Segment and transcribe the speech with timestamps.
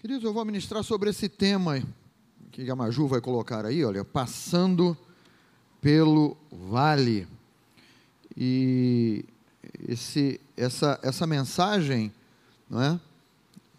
[0.00, 1.82] Queridos, eu vou ministrar sobre esse tema
[2.50, 4.96] que a Maju vai colocar aí, olha, passando
[5.78, 7.28] pelo vale.
[8.34, 9.26] E
[9.86, 12.10] esse, essa, essa mensagem,
[12.66, 12.98] não é?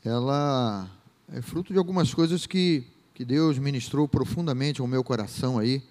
[0.05, 0.87] Ela
[1.27, 2.83] é fruto de algumas coisas que,
[3.15, 5.81] que Deus ministrou profundamente ao meu coração aí,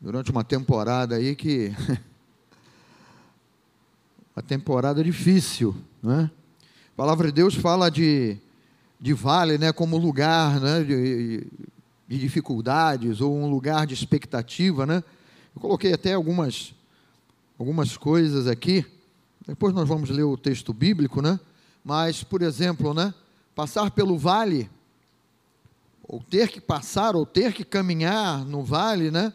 [0.00, 1.74] durante uma temporada aí que.
[4.36, 6.22] uma temporada difícil, não é?
[6.22, 8.38] A palavra de Deus fala de
[9.00, 11.46] de vale, né, como lugar né, de,
[12.08, 15.04] de dificuldades ou um lugar de expectativa, né?
[15.54, 16.74] Eu coloquei até algumas
[17.58, 18.84] algumas coisas aqui.
[19.46, 21.38] Depois nós vamos ler o texto bíblico, né?
[21.84, 23.12] Mas, por exemplo, né,
[23.54, 24.70] passar pelo vale
[26.02, 29.32] ou ter que passar ou ter que caminhar no vale, né?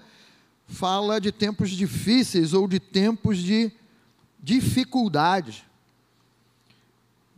[0.68, 3.72] Fala de tempos difíceis ou de tempos de
[4.42, 5.66] dificuldade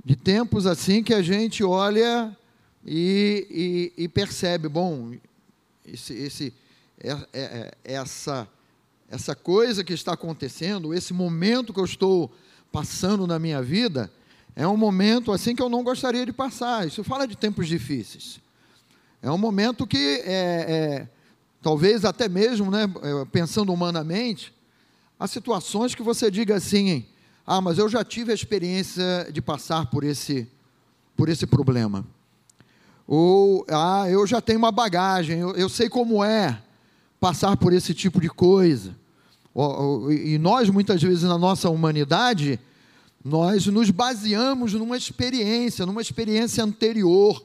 [0.05, 2.37] de tempos assim que a gente olha
[2.85, 5.13] e, e, e percebe, bom,
[5.83, 6.53] esse, esse,
[6.99, 8.47] é, é, é, essa,
[9.09, 12.31] essa coisa que está acontecendo, esse momento que eu estou
[12.71, 14.11] passando na minha vida,
[14.55, 16.85] é um momento assim que eu não gostaria de passar.
[16.85, 18.39] Isso fala de tempos difíceis.
[19.23, 21.09] É um momento que, é, é,
[21.63, 22.85] talvez até mesmo, né,
[23.31, 24.53] pensando humanamente,
[25.19, 27.07] há situações que você diga assim,
[27.45, 30.47] ah, mas eu já tive a experiência de passar por esse,
[31.15, 32.05] por esse problema.
[33.07, 36.61] Ou, ah, eu já tenho uma bagagem, eu, eu sei como é
[37.19, 38.95] passar por esse tipo de coisa.
[40.11, 42.59] E nós, muitas vezes, na nossa humanidade,
[43.23, 47.43] nós nos baseamos numa experiência, numa experiência anterior,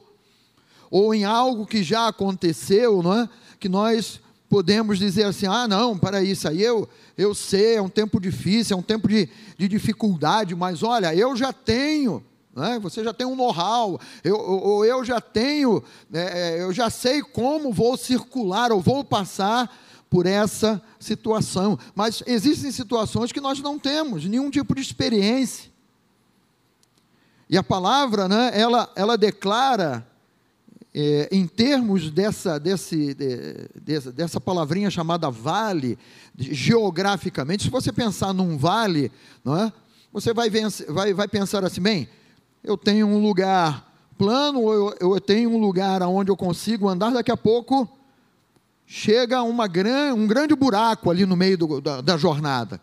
[0.89, 3.29] ou em algo que já aconteceu, não é?
[3.59, 4.19] que nós
[4.51, 8.75] podemos dizer assim: ah, não, para isso aí eu, eu sei, é um tempo difícil,
[8.75, 12.21] é um tempo de, de dificuldade, mas olha, eu já tenho.
[12.53, 12.77] Né?
[12.79, 17.71] Você já tem um know-how, eu, eu, eu, já tenho, é, eu já sei como
[17.71, 19.73] vou circular ou vou passar
[20.09, 21.79] por essa situação.
[21.95, 25.71] Mas existem situações que nós não temos nenhum tipo de experiência.
[27.49, 30.05] E a palavra, né, ela, ela declara
[30.93, 35.97] é, em termos dessa, desse, de, dessa, dessa palavrinha chamada vale,
[36.37, 39.11] geograficamente, se você pensar num vale,
[39.43, 39.71] não é?
[40.11, 40.49] você vai,
[40.89, 42.09] vai, vai pensar assim, bem,
[42.63, 47.31] eu tenho um lugar plano, eu, eu tenho um lugar onde eu consigo andar, daqui
[47.31, 47.89] a pouco
[48.85, 52.81] chega uma gran, um grande buraco ali no meio do, da, da, jornada.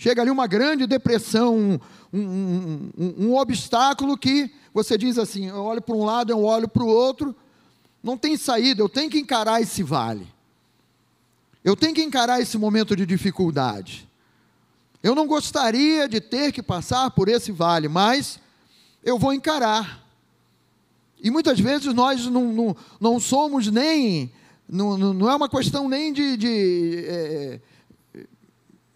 [0.00, 1.78] Chega ali uma grande depressão, um,
[2.10, 6.66] um, um, um obstáculo que você diz assim: eu olho para um lado, eu olho
[6.66, 7.36] para o outro,
[8.02, 10.26] não tem saída, eu tenho que encarar esse vale.
[11.62, 14.08] Eu tenho que encarar esse momento de dificuldade.
[15.02, 18.40] Eu não gostaria de ter que passar por esse vale, mas
[19.04, 20.02] eu vou encarar.
[21.22, 24.32] E muitas vezes nós não, não, não somos nem,
[24.66, 27.60] não, não é uma questão nem de, de, é,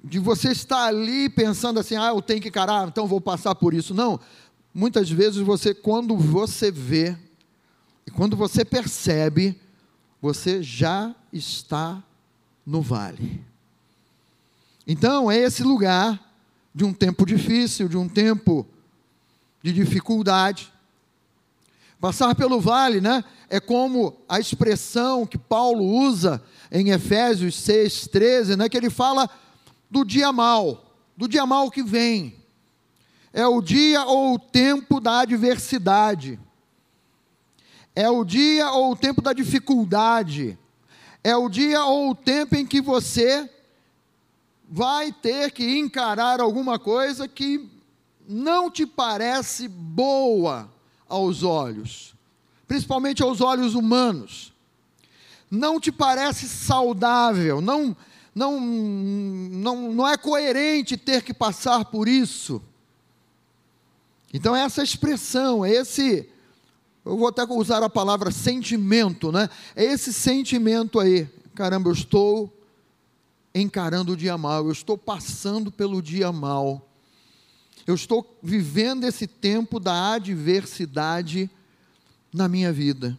[0.05, 3.73] de você estar ali pensando assim, ah, eu tenho que encarar, então vou passar por
[3.73, 3.95] isso.
[3.95, 4.21] Não,
[4.73, 7.17] muitas vezes você, quando você vê,
[8.07, 9.59] e quando você percebe,
[10.21, 12.03] você já está
[12.67, 13.43] no vale.
[14.87, 16.21] Então, é esse lugar
[16.75, 18.67] de um tempo difícil, de um tempo
[19.63, 20.71] de dificuldade.
[21.99, 23.25] Passar pelo vale, né?
[23.49, 29.31] É como a expressão que Paulo usa em Efésios 6:13, né, que ele fala
[29.95, 32.35] do dia mal, do dia mal que vem.
[33.33, 36.37] É o dia ou o tempo da adversidade,
[37.95, 40.59] é o dia ou o tempo da dificuldade,
[41.23, 43.49] é o dia ou o tempo em que você
[44.69, 47.71] vai ter que encarar alguma coisa que
[48.29, 50.69] não te parece boa
[51.09, 52.17] aos olhos,
[52.67, 54.53] principalmente aos olhos humanos.
[55.49, 57.97] Não te parece saudável, não
[58.35, 62.61] não não não é coerente ter que passar por isso.
[64.33, 66.29] Então, essa expressão, esse,
[67.05, 69.49] eu vou até usar a palavra sentimento, né?
[69.77, 72.53] É esse sentimento aí, caramba, eu estou
[73.55, 76.85] encarando o dia mal, eu estou passando pelo dia mal,
[77.87, 81.49] eu estou vivendo esse tempo da adversidade
[82.33, 83.17] na minha vida.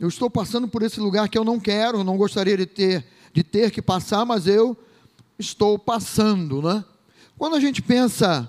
[0.00, 3.42] Eu estou passando por esse lugar que eu não quero, não gostaria de ter, de
[3.42, 4.78] ter que passar, mas eu
[5.36, 6.84] estou passando, né?
[7.36, 8.48] Quando a gente pensa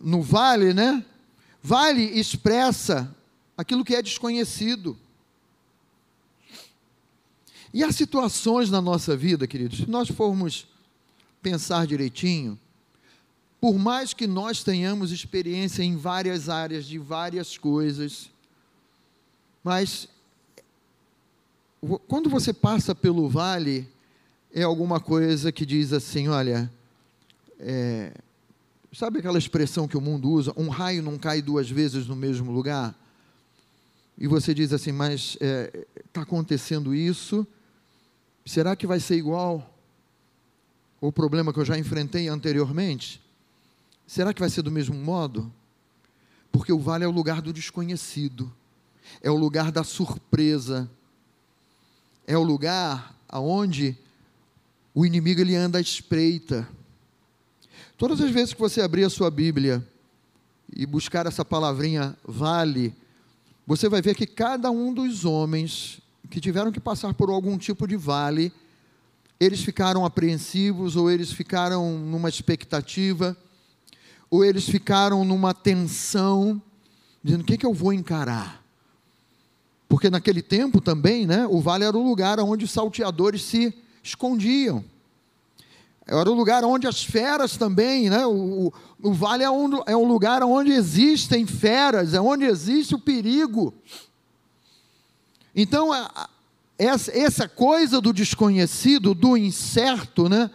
[0.00, 1.04] no vale, né?
[1.62, 3.14] Vale expressa
[3.56, 4.98] aquilo que é desconhecido.
[7.72, 10.66] E há situações na nossa vida, queridos, se nós formos
[11.40, 12.58] pensar direitinho,
[13.60, 18.28] por mais que nós tenhamos experiência em várias áreas de várias coisas,
[19.62, 20.08] mas
[22.06, 23.88] quando você passa pelo vale,
[24.52, 26.70] é alguma coisa que diz assim: olha,
[27.58, 28.12] é,
[28.92, 30.52] sabe aquela expressão que o mundo usa?
[30.56, 32.94] Um raio não cai duas vezes no mesmo lugar?
[34.18, 37.46] E você diz assim, mas está é, tá acontecendo isso,
[38.44, 39.74] será que vai ser igual?
[41.00, 43.22] O problema que eu já enfrentei anteriormente?
[44.06, 45.50] Será que vai ser do mesmo modo?
[46.52, 48.52] Porque o vale é o lugar do desconhecido,
[49.22, 50.90] é o lugar da surpresa,
[52.30, 53.98] é o lugar aonde
[54.94, 56.68] o inimigo ele anda à espreita.
[57.98, 59.84] Todas as vezes que você abrir a sua Bíblia
[60.72, 62.94] e buscar essa palavrinha vale,
[63.66, 66.00] você vai ver que cada um dos homens
[66.30, 68.52] que tiveram que passar por algum tipo de vale,
[69.40, 73.36] eles ficaram apreensivos ou eles ficaram numa expectativa
[74.30, 76.62] ou eles ficaram numa tensão,
[77.24, 78.59] dizendo: o que, é que eu vou encarar?
[79.90, 84.84] Porque naquele tempo também, né, o vale era o lugar onde os salteadores se escondiam.
[86.06, 88.24] Era o lugar onde as feras também, né?
[88.24, 88.72] O,
[89.02, 93.74] o, vale é um, é um lugar onde existem feras, é onde existe o perigo.
[95.56, 95.90] Então,
[96.78, 100.52] essa, coisa do desconhecido, do incerto, né?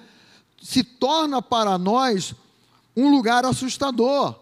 [0.64, 2.34] Se torna para nós
[2.96, 4.34] um lugar assustador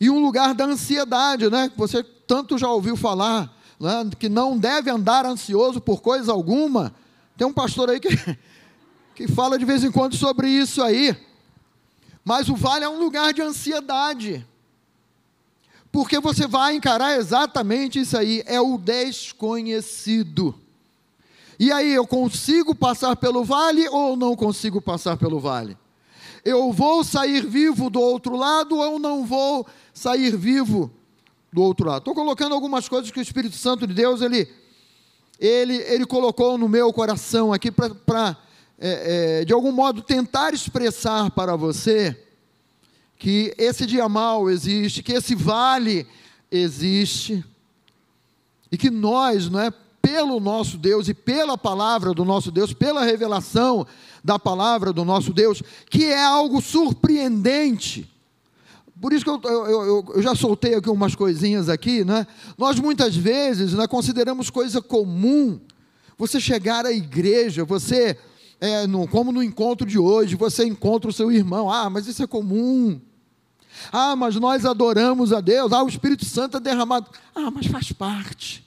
[0.00, 1.68] e um lugar da ansiedade, né?
[1.76, 3.52] Você tanto já ouviu falar,
[3.82, 4.08] né?
[4.18, 6.94] que não deve andar ansioso por coisa alguma.
[7.36, 8.08] Tem um pastor aí que,
[9.14, 11.16] que fala de vez em quando sobre isso aí.
[12.24, 14.46] Mas o vale é um lugar de ansiedade.
[15.90, 20.54] Porque você vai encarar exatamente isso aí, é o desconhecido.
[21.58, 25.76] E aí, eu consigo passar pelo vale ou não consigo passar pelo vale?
[26.44, 30.90] eu vou sair vivo do outro lado ou não vou sair vivo
[31.52, 31.98] do outro lado.
[31.98, 34.48] Estou colocando algumas coisas que o Espírito Santo de Deus ele,
[35.38, 38.36] ele, ele colocou no meu coração aqui para,
[38.78, 42.18] é, é, de algum modo, tentar expressar para você
[43.18, 46.06] que esse dia mal existe, que esse vale
[46.50, 47.44] existe
[48.70, 49.70] e que nós, não é,
[50.00, 53.86] pelo nosso Deus e pela palavra do nosso Deus, pela revelação
[54.24, 58.11] da palavra do nosso Deus, que é algo surpreendente.
[59.02, 62.24] Por isso que eu, eu, eu, já soltei aqui umas coisinhas aqui, né?
[62.56, 65.60] Nós muitas vezes né, consideramos coisa comum
[66.16, 68.16] você chegar à igreja, você,
[68.60, 72.22] é, no, como no encontro de hoje, você encontra o seu irmão, ah, mas isso
[72.22, 73.00] é comum.
[73.90, 77.10] Ah, mas nós adoramos a Deus, ah, o Espírito Santo é derramado.
[77.34, 78.64] Ah, mas faz parte.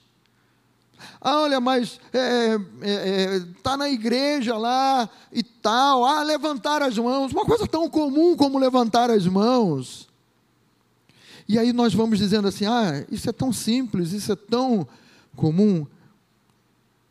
[1.21, 6.03] Ah, olha, mas é, é, é tá na igreja lá e tal.
[6.03, 7.31] Ah, levantar as mãos.
[7.31, 10.13] Uma coisa tão comum como levantar as mãos.
[11.47, 14.87] E aí nós vamos dizendo assim: ah, isso é tão simples, isso é tão
[15.35, 15.85] comum.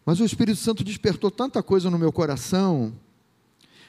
[0.04, 2.92] Mas o Espírito Santo despertou tanta coisa no meu coração,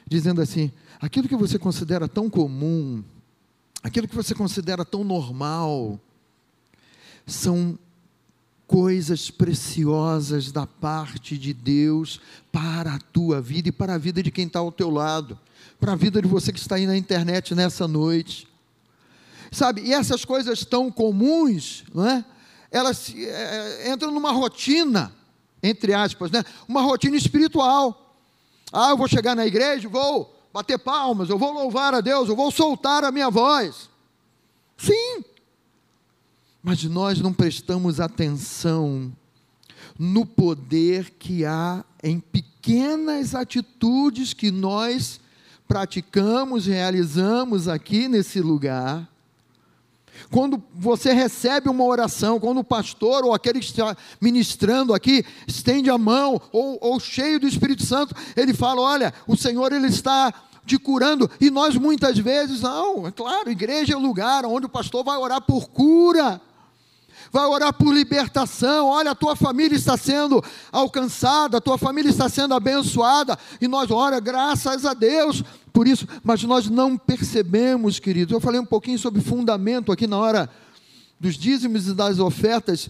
[0.06, 0.70] dizendo assim:
[1.00, 3.02] aquilo que você considera tão comum,
[3.82, 6.00] aquilo que você considera tão normal,
[7.26, 7.78] são
[8.66, 12.20] coisas preciosas da parte de Deus
[12.50, 15.38] para a tua vida e para a vida de quem está ao teu lado,
[15.78, 18.48] para a vida de você que está aí na internet nessa noite.
[19.56, 22.22] Sabe, e essas coisas tão comuns, não é?
[22.70, 25.10] elas é, entram numa rotina,
[25.62, 26.44] entre aspas, né?
[26.68, 28.14] uma rotina espiritual.
[28.70, 32.36] Ah, eu vou chegar na igreja, vou bater palmas, eu vou louvar a Deus, eu
[32.36, 33.88] vou soltar a minha voz.
[34.76, 35.24] Sim,
[36.62, 39.10] mas nós não prestamos atenção
[39.98, 45.18] no poder que há em pequenas atitudes que nós
[45.66, 49.15] praticamos, realizamos aqui nesse lugar.
[50.30, 55.90] Quando você recebe uma oração, quando o pastor ou aquele que está ministrando aqui estende
[55.90, 60.32] a mão, ou, ou cheio do Espírito Santo, ele fala: Olha, o Senhor ele está
[60.66, 64.68] te curando, e nós muitas vezes, não, é claro, igreja é o lugar onde o
[64.68, 66.40] pastor vai orar por cura,
[67.30, 68.88] vai orar por libertação.
[68.88, 70.42] Olha, a tua família está sendo
[70.72, 75.44] alcançada, a tua família está sendo abençoada, e nós, olha, graças a Deus
[75.76, 78.32] por isso, mas nós não percebemos, queridos.
[78.32, 80.48] Eu falei um pouquinho sobre fundamento aqui na hora
[81.20, 82.88] dos dízimos e das ofertas.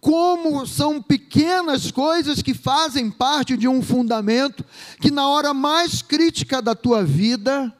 [0.00, 4.64] Como são pequenas coisas que fazem parte de um fundamento,
[5.00, 7.74] que na hora mais crítica da tua vida,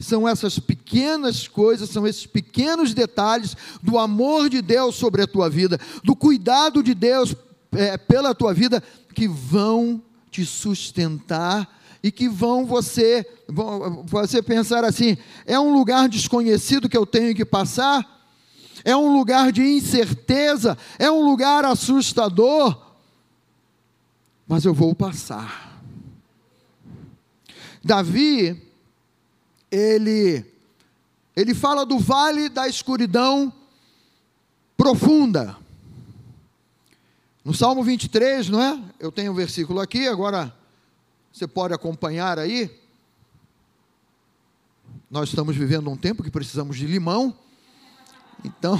[0.00, 5.48] são essas pequenas coisas, são esses pequenos detalhes do amor de Deus sobre a tua
[5.48, 7.32] vida, do cuidado de Deus
[7.70, 8.82] é, pela tua vida,
[9.14, 16.08] que vão te sustentar e que vão você, vão, você pensar assim: é um lugar
[16.08, 18.16] desconhecido que eu tenho que passar?
[18.84, 20.78] É um lugar de incerteza?
[20.98, 22.86] É um lugar assustador?
[24.46, 25.82] Mas eu vou passar.
[27.84, 28.60] Davi,
[29.70, 30.44] ele,
[31.36, 33.52] ele fala do vale da escuridão
[34.76, 35.56] profunda.
[37.44, 38.80] No Salmo 23, não é?
[39.00, 40.54] Eu tenho um versículo aqui, agora
[41.38, 42.68] você pode acompanhar aí.
[45.08, 47.32] Nós estamos vivendo um tempo que precisamos de limão.
[48.44, 48.76] Então,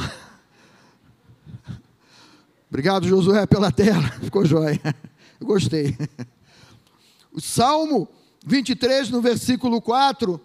[2.69, 4.81] obrigado Josué pela tela, ficou jóia.
[5.41, 5.97] Eu gostei.
[7.31, 8.09] O Salmo
[8.45, 10.41] 23, no versículo 4,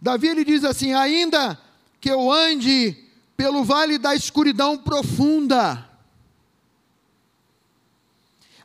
[0.00, 1.60] Davi ele diz assim: Ainda
[2.00, 2.96] que eu ande
[3.36, 5.86] pelo vale da escuridão profunda,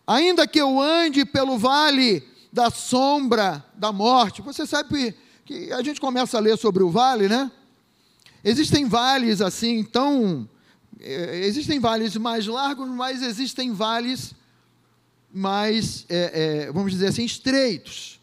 [0.06, 4.42] ainda que eu ande pelo vale da sombra da morte.
[4.42, 7.52] Você sabe que a gente começa a ler sobre o vale, né?
[8.44, 10.48] Existem vales assim, tão.
[11.00, 14.34] É, existem vales mais largos, mas existem vales
[15.32, 18.20] mais, é, é, vamos dizer assim, estreitos.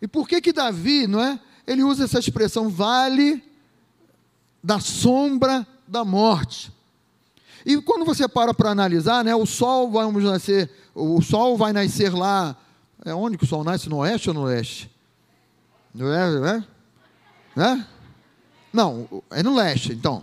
[0.00, 1.40] E por que que Davi, não é?
[1.66, 3.42] Ele usa essa expressão vale
[4.62, 6.72] da sombra da morte.
[7.64, 12.14] E quando você para para analisar, né, o sol vamos nascer, o sol vai nascer
[12.14, 12.56] lá,
[13.04, 13.88] é onde que o sol nasce?
[13.88, 14.90] No oeste ou no leste?
[15.94, 16.66] No leste, né?
[17.56, 17.86] né?
[18.72, 20.22] Não, é no leste, então.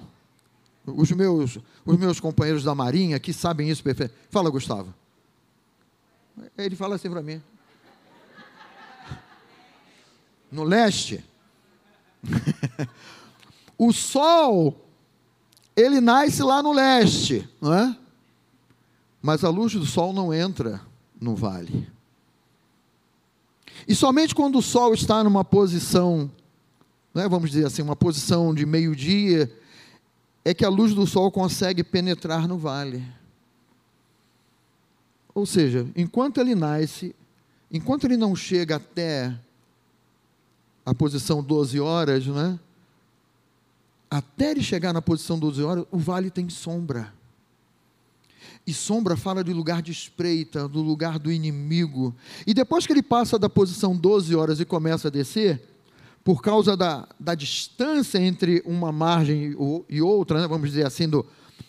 [0.86, 4.14] Os meus, os meus companheiros da Marinha aqui sabem isso perfeito.
[4.30, 4.94] Fala, Gustavo.
[6.58, 7.42] Ele fala assim para mim.
[10.52, 11.24] No leste.
[13.78, 14.86] o sol
[15.76, 17.98] ele nasce lá no leste, não é?
[19.22, 20.82] Mas a luz do sol não entra
[21.20, 21.90] no vale.
[23.88, 26.32] E somente quando o sol está numa posição,
[27.14, 29.52] é, vamos dizer assim, uma posição de meio-dia,
[30.44, 33.04] é que a luz do sol consegue penetrar no vale.
[35.34, 37.16] Ou seja, enquanto ele nasce,
[37.72, 39.38] enquanto ele não chega até
[40.86, 42.60] a posição 12 horas, né?
[44.10, 47.14] até ele chegar na posição 12 horas, o vale tem sombra.
[48.68, 52.16] E sombra fala de lugar de espreita, do lugar do inimigo.
[52.48, 55.62] E depois que ele passa da posição 12 horas e começa a descer,
[56.24, 59.56] por causa da, da distância entre uma margem
[59.88, 61.24] e outra, né, vamos dizer assim, do,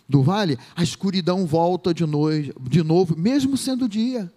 [0.08, 4.32] do vale, a escuridão volta de, noite, de novo, mesmo sendo dia.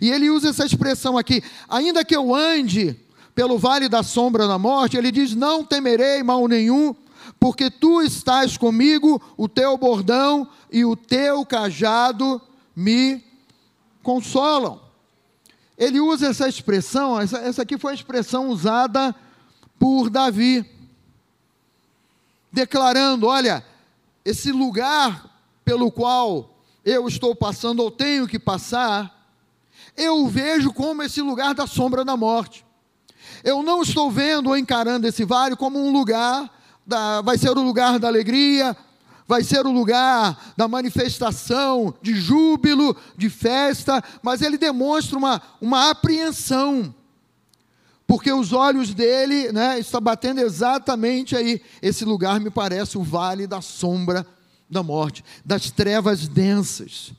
[0.00, 2.96] E ele usa essa expressão aqui: ainda que eu ande
[3.34, 6.94] pelo vale da sombra da morte, ele diz: Não temerei mal nenhum,
[7.38, 12.40] porque tu estás comigo, o teu bordão e o teu cajado
[12.74, 13.24] me
[14.02, 14.80] consolam.
[15.76, 19.14] Ele usa essa expressão, essa, essa aqui foi a expressão usada
[19.78, 20.64] por Davi,
[22.52, 23.64] declarando: Olha,
[24.24, 25.30] esse lugar
[25.64, 26.50] pelo qual
[26.84, 29.20] eu estou passando ou tenho que passar,
[29.96, 32.64] eu vejo como esse lugar da sombra da morte.
[33.44, 36.50] Eu não estou vendo ou encarando esse vale como um lugar,
[36.90, 38.76] da, vai ser o lugar da alegria,
[39.26, 45.90] vai ser o lugar da manifestação, de júbilo, de festa, mas ele demonstra uma, uma
[45.90, 46.92] apreensão,
[48.08, 51.62] porque os olhos dele né, estão batendo exatamente aí.
[51.80, 54.26] Esse lugar me parece o vale da sombra
[54.68, 57.12] da morte, das trevas densas,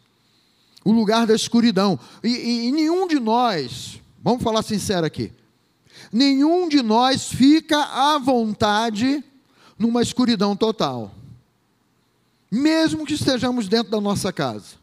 [0.83, 1.97] o lugar da escuridão.
[2.21, 5.31] E, e, e nenhum de nós, vamos falar sincero aqui,
[6.11, 9.23] nenhum de nós fica à vontade
[9.81, 11.11] numa escuridão total.
[12.49, 14.75] Mesmo que estejamos dentro da nossa casa.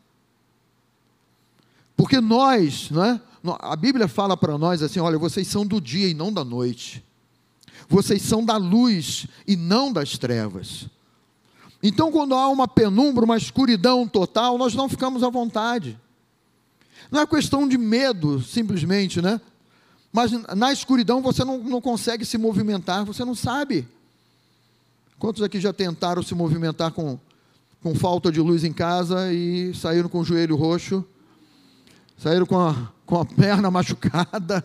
[1.97, 3.21] Porque nós, não é?
[3.61, 7.05] a Bíblia fala para nós assim: olha, vocês são do dia e não da noite.
[7.89, 10.87] Vocês são da luz e não das trevas.
[11.83, 15.99] Então, quando há uma penumbra, uma escuridão total, nós não ficamos à vontade.
[17.11, 19.41] Não é questão de medo, simplesmente, né?
[20.13, 23.87] Mas na escuridão você não, não consegue se movimentar, você não sabe.
[25.19, 27.19] Quantos aqui já tentaram se movimentar com,
[27.83, 31.05] com falta de luz em casa e saíram com o joelho roxo?
[32.17, 34.65] Saíram com a, com a perna machucada?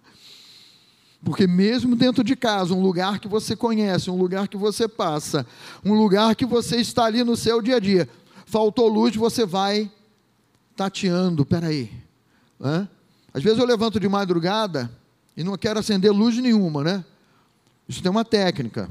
[1.24, 5.46] Porque mesmo dentro de casa, um lugar que você conhece, um lugar que você passa,
[5.82, 8.06] um lugar que você está ali no seu dia a dia,
[8.44, 9.90] faltou luz, você vai
[10.76, 11.90] tateando, peraí.
[12.60, 12.86] Né?
[13.32, 14.90] Às vezes eu levanto de madrugada
[15.34, 17.04] e não quero acender luz nenhuma, né?
[17.88, 18.90] Isso tem uma técnica.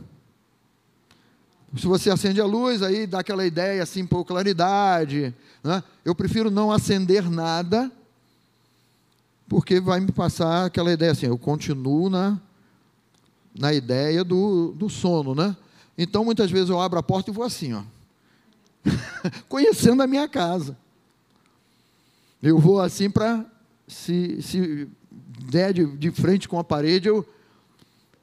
[1.78, 5.34] Se você acende a luz, aí dá aquela ideia assim, por claridade.
[5.64, 5.84] Né?
[6.04, 7.92] Eu prefiro não acender nada
[9.48, 12.40] porque vai me passar aquela ideia assim, eu continuo na,
[13.58, 15.56] na ideia do, do sono, né?
[15.98, 17.84] Então, muitas vezes eu abro a porta e vou assim, ó,
[19.48, 20.78] conhecendo a minha casa.
[22.42, 23.46] Eu vou assim para,
[23.88, 24.88] se, se
[25.50, 27.26] der de, de frente com a parede, eu,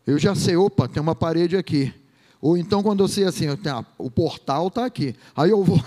[0.07, 1.95] eu já sei, opa, tem uma parede aqui.
[2.43, 5.15] Ou então, quando eu sei assim, eu tenho, ah, o portal está aqui.
[5.37, 5.81] Aí eu vou,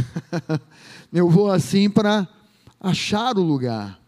[1.10, 2.28] eu vou assim para
[2.78, 3.98] achar o lugar.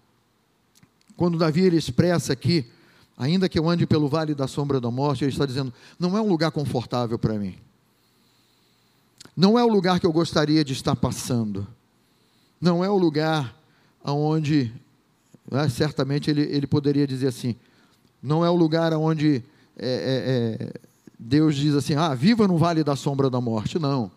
[1.16, 2.70] Quando Davi ele expressa aqui,
[3.16, 6.20] ainda que eu ande pelo vale da sombra da morte, ele está dizendo: não é
[6.20, 7.56] um lugar confortável para mim.
[9.34, 11.66] Não é o lugar que eu gostaria de estar passando.
[12.60, 13.56] Não é o lugar
[14.04, 14.70] onde,
[15.50, 17.56] né, certamente ele, ele poderia dizer assim,
[18.22, 19.42] não é o lugar onde
[19.78, 20.87] é, é, é,
[21.18, 23.78] Deus diz assim, ah, viva no vale da sombra da morte.
[23.78, 24.10] Não.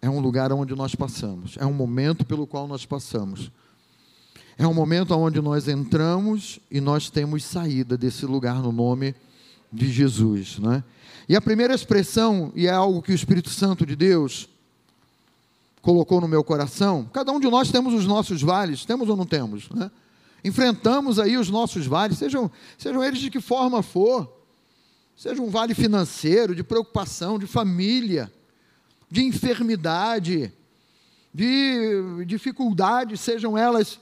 [0.00, 1.56] É um lugar onde nós passamos.
[1.58, 3.50] É um momento pelo qual nós passamos.
[4.56, 9.14] É um momento onde nós entramos e nós temos saída desse lugar no nome
[9.72, 10.58] de Jesus.
[10.58, 10.84] Né?
[11.28, 14.48] E a primeira expressão, e é algo que o Espírito Santo de Deus
[15.82, 19.24] colocou no meu coração, cada um de nós temos os nossos vales, temos ou não
[19.26, 19.68] temos?
[19.70, 19.90] Né?
[20.44, 24.39] Enfrentamos aí os nossos vales, sejam, sejam eles de que forma for,
[25.16, 28.32] seja um vale financeiro, de preocupação, de família,
[29.10, 30.52] de enfermidade,
[31.32, 33.98] de dificuldades, sejam elas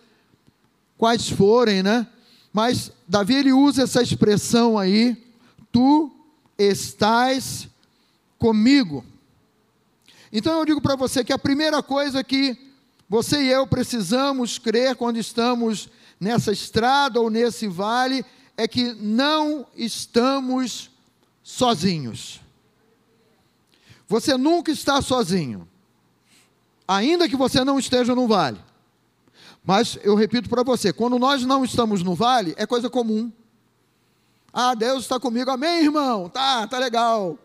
[0.97, 2.07] quais forem, né?
[2.53, 5.17] Mas Davi ele usa essa expressão aí,
[5.71, 6.11] tu
[6.59, 7.69] estás
[8.39, 9.05] comigo.
[10.33, 12.57] Então eu digo para você que a primeira coisa que
[13.09, 15.89] você e eu precisamos crer quando estamos
[16.21, 18.25] nessa estrada ou nesse vale
[18.57, 20.91] é que não estamos
[21.49, 22.43] sozinhos.
[24.07, 25.67] Você nunca está sozinho,
[26.87, 28.61] ainda que você não esteja no vale.
[29.65, 33.33] Mas eu repito para você: quando nós não estamos no vale, é coisa comum.
[34.53, 36.29] Ah, Deus está comigo, amém, irmão?
[36.29, 37.39] Tá, tá legal.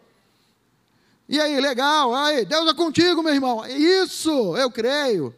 [1.27, 3.65] E aí, legal, aí, Deus é contigo, meu irmão.
[3.65, 5.33] Isso, eu creio.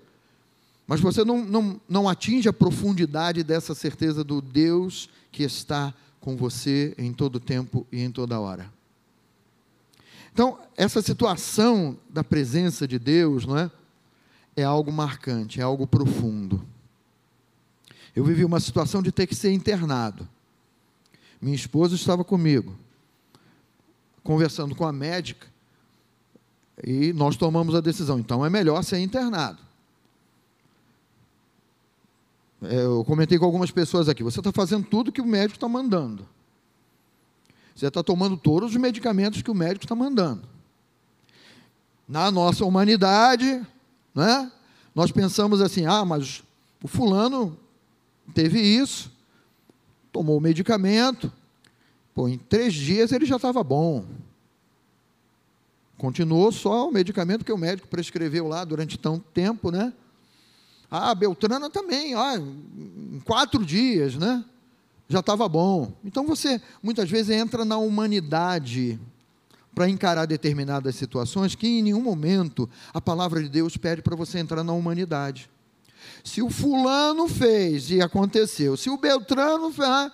[0.88, 5.94] Mas você não, não, não atinge a profundidade dessa certeza do Deus que está
[6.26, 8.74] com você em todo tempo e em toda hora.
[10.34, 13.70] Então, essa situação da presença de Deus, não é?
[14.56, 16.66] É algo marcante, é algo profundo.
[18.16, 20.28] Eu vivi uma situação de ter que ser internado.
[21.40, 22.76] Minha esposa estava comigo,
[24.24, 25.46] conversando com a médica,
[26.84, 28.18] e nós tomamos a decisão.
[28.18, 29.62] Então é melhor ser internado.
[32.62, 35.68] É, eu comentei com algumas pessoas aqui: você está fazendo tudo que o médico está
[35.68, 36.28] mandando.
[37.76, 40.48] Você está tomando todos os medicamentos que o médico está mandando.
[42.08, 43.62] Na nossa humanidade,
[44.14, 44.52] né,
[44.94, 46.44] nós pensamos assim: ah, mas
[46.82, 47.58] o fulano
[48.34, 49.12] teve isso,
[50.12, 51.32] tomou o medicamento,
[52.14, 54.06] pô, em três dias ele já estava bom.
[55.98, 59.94] Continuou só o medicamento que o médico prescreveu lá durante tanto tempo, né?
[60.98, 64.44] Ah, Beltrana também, ah, em quatro dias, né?
[65.08, 65.94] Já estava bom.
[66.04, 69.00] Então você muitas vezes entra na humanidade
[69.74, 74.40] para encarar determinadas situações que em nenhum momento a palavra de Deus pede para você
[74.40, 75.50] entrar na humanidade.
[76.24, 80.12] Se o fulano fez e aconteceu, se o Beltrano fez, ah,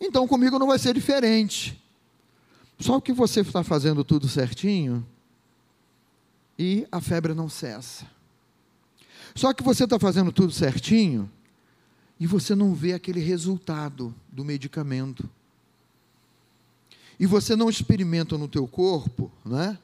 [0.00, 1.80] então comigo não vai ser diferente.
[2.78, 5.06] Só que você está fazendo tudo certinho
[6.58, 8.06] e a febre não cessa.
[9.34, 11.30] Só que você está fazendo tudo certinho
[12.20, 15.28] e você não vê aquele resultado do medicamento.
[17.18, 19.78] E você não experimenta no teu corpo, né?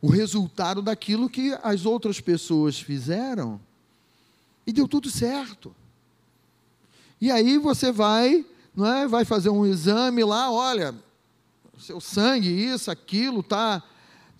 [0.00, 3.60] O resultado daquilo que as outras pessoas fizeram
[4.64, 5.74] e deu tudo certo.
[7.20, 10.94] E aí você vai, não é, vai fazer um exame lá, olha,
[11.78, 13.82] seu sangue, isso, aquilo, tá,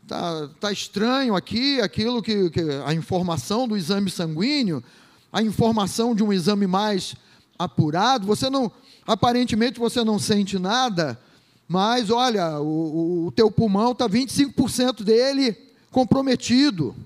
[0.09, 4.83] tá, tá estranho aqui, aquilo que, que a informação do exame sanguíneo,
[5.31, 7.15] a informação de um exame mais
[7.59, 8.73] apurado, você não,
[9.07, 11.21] aparentemente você não sente nada,
[11.69, 15.57] mas olha, o, o teu pulmão está 25% dele
[15.91, 16.97] comprometido.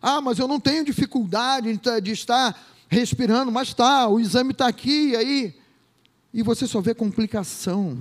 [0.00, 2.56] Ah, mas eu não tenho dificuldade de estar
[2.88, 5.54] respirando, mas está, o exame está aqui, e aí.
[6.32, 7.98] E você só vê complicação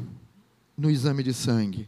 [0.78, 1.88] no exame de sangue.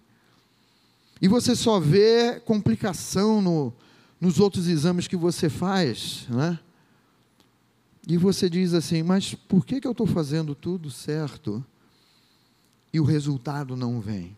[1.21, 3.73] E você só vê complicação no,
[4.19, 6.59] nos outros exames que você faz, né?
[8.07, 11.65] E você diz assim, mas por que, que eu estou fazendo tudo certo
[12.93, 14.35] e o resultado não vem?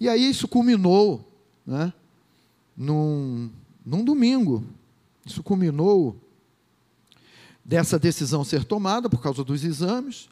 [0.00, 1.28] E aí isso culminou,
[1.66, 1.92] né?
[2.74, 3.50] Num,
[3.84, 4.64] num domingo,
[5.26, 6.16] isso culminou
[7.64, 10.28] dessa decisão ser tomada por causa dos exames,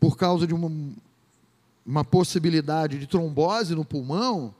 [0.00, 0.70] por causa de uma,
[1.88, 4.54] uma possibilidade de trombose no pulmão,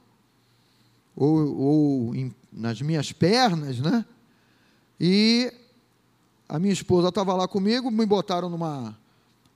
[1.15, 4.03] ou, ou em, nas minhas pernas, né?
[4.99, 5.53] E
[6.47, 8.97] a minha esposa estava lá comigo, me botaram numa,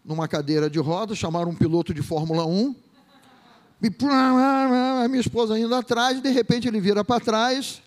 [0.06, 2.76] numa cadeira de rodas, chamaram um piloto de Fórmula 1,
[3.82, 3.90] e
[5.04, 7.82] a minha esposa indo atrás, de repente ele vira para trás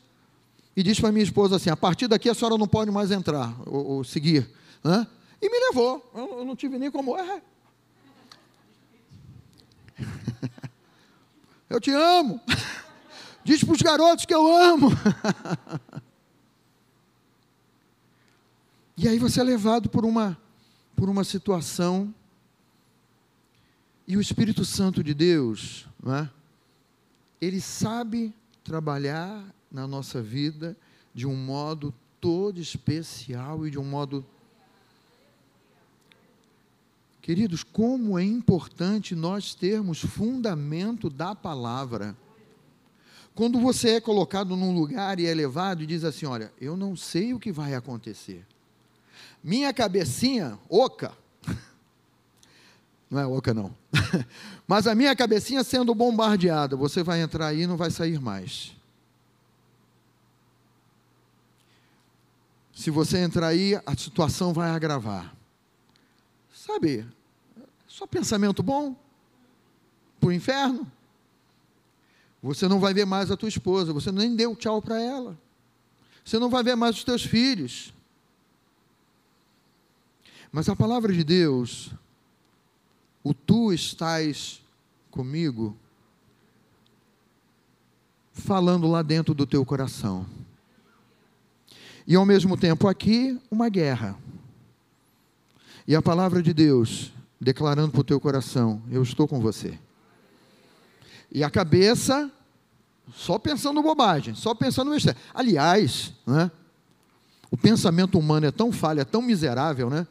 [0.76, 3.56] e diz para minha esposa assim: a partir daqui a senhora não pode mais entrar
[3.64, 4.50] ou, ou seguir.
[4.82, 5.06] Né?
[5.40, 6.10] E me levou.
[6.14, 7.16] Eu, eu não tive nem como.
[11.68, 12.40] Eu te amo.
[13.44, 14.90] Diz para os garotos que eu amo.
[18.98, 20.38] E aí você é levado por uma,
[20.96, 22.14] por uma situação.
[24.08, 26.30] E o Espírito Santo de Deus, não é?
[27.40, 28.32] ele sabe
[28.64, 30.76] trabalhar na nossa vida
[31.14, 34.24] de um modo todo especial e de um modo.
[37.26, 42.16] Queridos, como é importante nós termos fundamento da palavra.
[43.34, 46.94] Quando você é colocado num lugar e é levado e diz assim: Olha, eu não
[46.94, 48.46] sei o que vai acontecer.
[49.42, 51.12] Minha cabecinha, oca,
[53.10, 53.74] não é oca não,
[54.64, 58.72] mas a minha cabecinha sendo bombardeada, você vai entrar aí e não vai sair mais.
[62.72, 65.34] Se você entrar aí, a situação vai agravar.
[66.54, 67.04] Sabe,
[67.96, 68.94] só pensamento bom
[70.20, 70.86] para o inferno.
[72.42, 75.34] Você não vai ver mais a tua esposa, você nem deu tchau para ela.
[76.22, 77.94] Você não vai ver mais os teus filhos.
[80.52, 81.90] Mas a palavra de Deus,
[83.24, 84.62] o tu estás
[85.10, 85.74] comigo,
[88.30, 90.26] falando lá dentro do teu coração.
[92.06, 94.18] E ao mesmo tempo aqui, uma guerra.
[95.88, 99.78] E a palavra de Deus declarando para o teu coração: Eu estou com você.
[101.30, 102.30] E a cabeça,
[103.14, 105.18] só pensando bobagem, só pensando besteira.
[105.34, 106.50] Aliás, né,
[107.50, 110.06] o pensamento humano é tão falho, é tão miserável, né?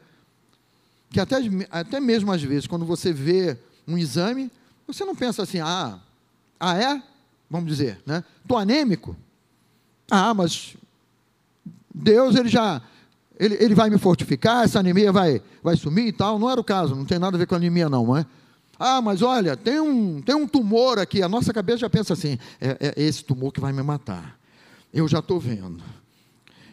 [1.10, 1.36] Que até,
[1.70, 4.50] até mesmo às vezes, quando você vê um exame,
[4.86, 5.98] você não pensa assim, ah,
[6.58, 7.02] ah é?
[7.48, 8.24] Vamos dizer, né?
[8.42, 9.16] Estou anêmico?
[10.10, 10.76] Ah, mas
[11.94, 12.82] Deus ele já
[13.38, 16.38] ele, ele vai me fortificar, essa anemia vai, vai sumir e tal.
[16.38, 18.26] Não era o caso, não tem nada a ver com anemia, não, não é?
[18.78, 21.22] Ah, mas olha, tem um, tem um tumor aqui.
[21.22, 24.38] A nossa cabeça já pensa assim: é, é esse tumor que vai me matar.
[24.92, 25.82] Eu já estou vendo.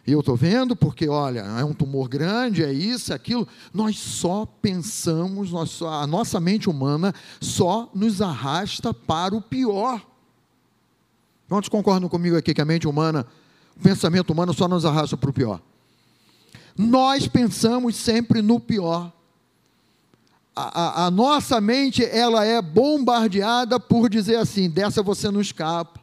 [0.06, 3.48] E eu estou vendo porque, olha, é um tumor grande, é isso, é aquilo.
[3.72, 10.02] Nós só pensamos, nós só, a nossa mente humana só nos arrasta para o pior.
[11.48, 13.26] Quantos concordam comigo aqui que a mente humana
[13.76, 15.60] o pensamento humano só nos arrasta para o pior.
[16.76, 19.12] Nós pensamos sempre no pior.
[20.56, 26.00] A, a, a, nossa mente ela é bombardeada por dizer assim: dessa você não escapa.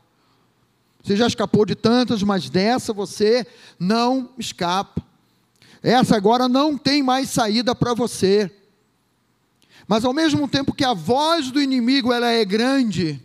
[1.04, 3.46] Você já escapou de tantas, mas dessa você
[3.80, 5.02] não escapa.
[5.82, 8.52] Essa agora não tem mais saída para você.
[9.88, 13.20] Mas ao mesmo tempo que a voz do inimigo ela é grande,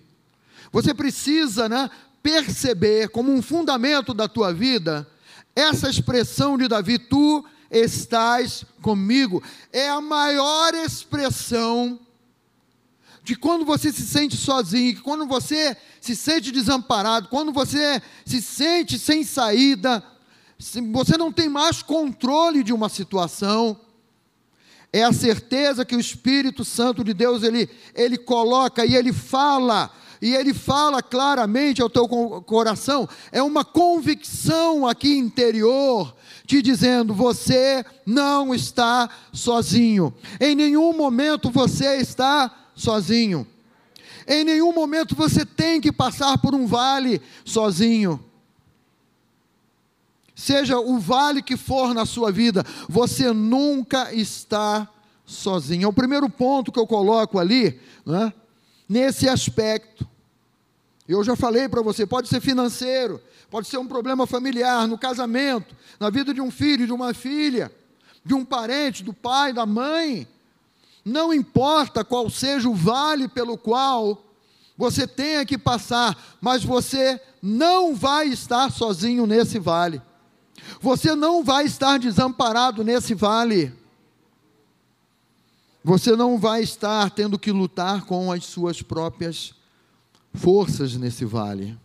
[0.72, 1.90] você precisa, né,
[2.22, 5.06] perceber como um fundamento da tua vida
[5.56, 9.42] essa expressão de Davi, tu estás comigo,
[9.72, 11.98] é a maior expressão
[13.24, 18.98] de quando você se sente sozinho, quando você se sente desamparado, quando você se sente
[18.98, 20.04] sem saída,
[20.92, 23.80] você não tem mais controle de uma situação.
[24.92, 29.90] É a certeza que o Espírito Santo de Deus ele, ele coloca e ele fala
[30.20, 36.14] e ele fala claramente ao teu coração, é uma convicção aqui interior,
[36.46, 43.46] te dizendo: você não está sozinho, em nenhum momento você está sozinho,
[44.26, 48.22] em nenhum momento você tem que passar por um vale sozinho.
[50.34, 54.86] Seja o vale que for na sua vida, você nunca está
[55.24, 55.86] sozinho.
[55.86, 58.32] É o primeiro ponto que eu coloco ali, né?
[58.88, 60.06] Nesse aspecto.
[61.08, 63.20] Eu já falei para você, pode ser financeiro,
[63.50, 67.72] pode ser um problema familiar, no casamento, na vida de um filho, de uma filha,
[68.24, 70.26] de um parente, do pai, da mãe.
[71.04, 74.22] Não importa qual seja o vale pelo qual
[74.76, 80.02] você tenha que passar, mas você não vai estar sozinho nesse vale.
[80.80, 83.72] Você não vai estar desamparado nesse vale.
[85.86, 89.54] Você não vai estar tendo que lutar com as suas próprias
[90.34, 91.78] forças nesse vale.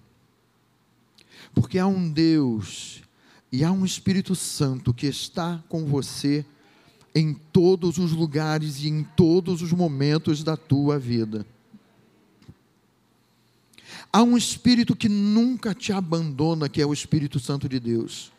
[1.53, 3.03] Porque há um Deus
[3.51, 6.43] E há um Espírito Santo que está com você
[7.13, 11.45] em todos os lugares e em todos os momentos da tua vida.
[14.11, 18.31] Há um Espírito que nunca te abandona, que é o Espírito Santo de Deus.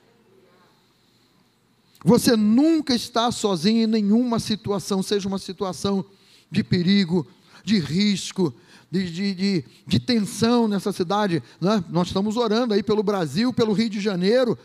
[2.04, 6.04] Você nunca está sozinho em nenhuma situação, seja uma situação
[6.50, 7.26] de perigo,
[7.64, 8.52] de risco,
[8.90, 11.42] de, de, de, de tensão nessa cidade.
[11.60, 11.82] Né?
[11.88, 14.58] Nós estamos orando aí pelo Brasil, pelo Rio de Janeiro,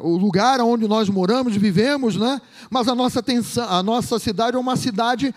[0.00, 2.40] o lugar onde nós moramos, vivemos, né?
[2.70, 5.34] mas a nossa, tensão, a nossa cidade é uma cidade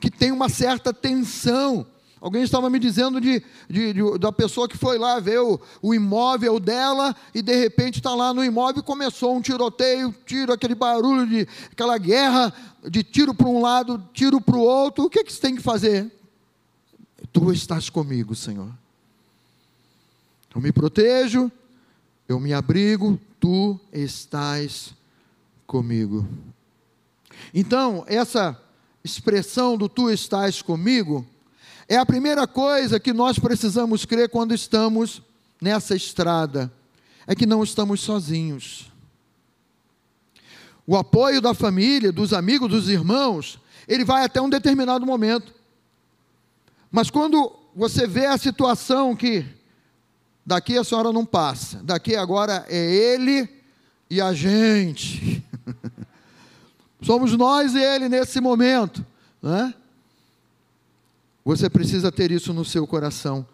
[0.00, 1.86] que tem uma certa tensão.
[2.20, 5.94] Alguém estava me dizendo de, de, de, da pessoa que foi lá ver o, o
[5.94, 10.74] imóvel dela e de repente está lá no imóvel e começou um tiroteio, tiro, aquele
[10.74, 12.52] barulho de aquela guerra
[12.86, 15.04] de tiro para um lado, tiro para o outro.
[15.04, 16.12] O que, que você tem que fazer?
[17.32, 18.68] Tu estás comigo, Senhor.
[20.54, 21.50] Eu me protejo,
[22.28, 24.92] eu me abrigo, tu estás
[25.66, 26.28] comigo.
[27.54, 28.60] Então, essa
[29.02, 31.24] expressão do tu estás comigo
[31.90, 35.20] é a primeira coisa que nós precisamos crer quando estamos
[35.60, 36.72] nessa estrada,
[37.26, 38.92] é que não estamos sozinhos.
[40.86, 45.52] O apoio da família, dos amigos, dos irmãos, ele vai até um determinado momento.
[46.92, 49.44] Mas quando você vê a situação que
[50.46, 53.48] daqui a senhora não passa, daqui agora é ele
[54.08, 55.44] e a gente.
[57.02, 59.04] Somos nós e ele nesse momento,
[59.42, 59.74] né?
[61.50, 63.44] Você precisa ter isso no seu coração.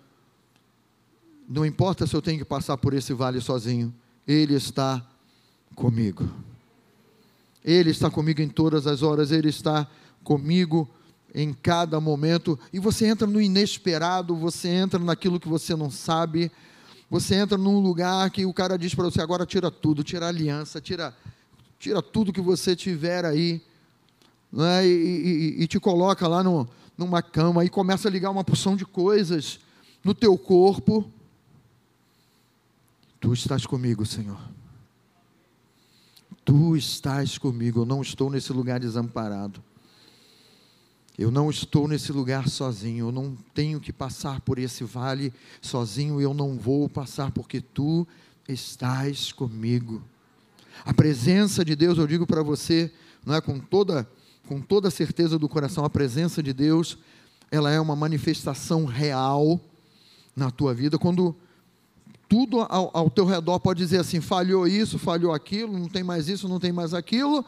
[1.48, 3.90] Não importa se eu tenho que passar por esse vale sozinho,
[4.28, 5.02] Ele está
[5.74, 6.28] comigo.
[7.64, 9.88] Ele está comigo em todas as horas, Ele está
[10.22, 10.86] comigo
[11.34, 12.58] em cada momento.
[12.70, 16.52] E você entra no inesperado, você entra naquilo que você não sabe,
[17.08, 20.28] você entra num lugar que o cara diz para você: agora tira tudo, tira a
[20.28, 21.16] aliança, tira,
[21.78, 23.62] tira tudo que você tiver aí,
[24.52, 28.44] né, e, e, e te coloca lá no, numa cama e começa a ligar uma
[28.44, 29.60] porção de coisas
[30.02, 31.10] no teu corpo.
[33.20, 34.40] Tu estás comigo, Senhor.
[36.44, 37.80] Tu estás comigo.
[37.80, 39.62] Eu não estou nesse lugar desamparado.
[41.18, 43.08] Eu não estou nesse lugar sozinho.
[43.08, 46.20] Eu não tenho que passar por esse vale sozinho.
[46.20, 48.06] Eu não vou passar porque tu
[48.48, 50.02] estás comigo.
[50.84, 52.92] A presença de Deus, eu digo para você,
[53.24, 54.08] não é com toda
[54.46, 56.96] com toda a certeza do coração, a presença de Deus,
[57.50, 59.60] ela é uma manifestação real
[60.34, 60.98] na tua vida.
[60.98, 61.34] Quando
[62.28, 66.28] tudo ao, ao teu redor pode dizer assim: falhou isso, falhou aquilo, não tem mais
[66.28, 67.44] isso, não tem mais aquilo.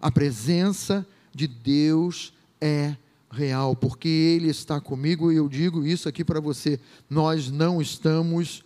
[0.00, 2.96] A presença de Deus é
[3.30, 8.64] real, porque Ele está comigo e eu digo isso aqui para você: nós não estamos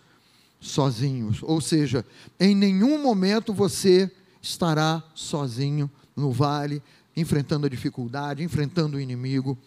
[0.59, 1.39] sozinhos.
[1.43, 2.05] Ou seja,
[2.39, 6.81] em nenhum momento você estará sozinho no vale,
[7.17, 9.57] enfrentando a dificuldade, enfrentando o inimigo.